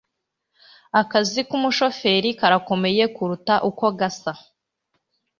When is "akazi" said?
1.01-1.41